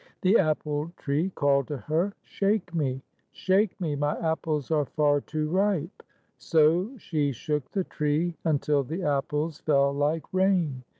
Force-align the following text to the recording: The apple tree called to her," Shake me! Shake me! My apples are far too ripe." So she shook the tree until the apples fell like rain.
The 0.21 0.39
apple 0.39 0.91
tree 0.97 1.29
called 1.29 1.67
to 1.67 1.77
her," 1.77 2.11
Shake 2.23 2.73
me! 2.73 3.03
Shake 3.33 3.79
me! 3.79 3.95
My 3.95 4.17
apples 4.17 4.71
are 4.71 4.87
far 4.87 5.21
too 5.21 5.47
ripe." 5.47 6.01
So 6.39 6.97
she 6.97 7.31
shook 7.31 7.69
the 7.69 7.83
tree 7.83 8.35
until 8.43 8.81
the 8.81 9.03
apples 9.03 9.59
fell 9.59 9.93
like 9.93 10.23
rain. 10.33 10.83